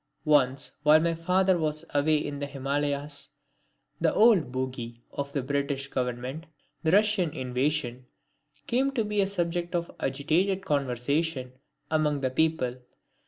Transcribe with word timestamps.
Once 0.25 0.71
while 0.81 0.99
my 0.99 1.13
father 1.13 1.59
was 1.59 1.85
away 1.93 2.17
in 2.17 2.39
the 2.39 2.47
Himalayas, 2.47 3.29
that 3.99 4.15
old 4.15 4.51
bogey 4.51 5.03
of 5.11 5.31
the 5.31 5.43
British 5.43 5.89
Government, 5.89 6.47
the 6.81 6.89
Russian 6.89 7.29
invasion, 7.35 8.07
came 8.65 8.89
to 8.93 9.05
be 9.05 9.21
a 9.21 9.27
subject 9.27 9.75
of 9.75 9.91
agitated 9.99 10.65
conversation 10.65 11.53
among 11.91 12.21
the 12.21 12.31
people. 12.31 12.79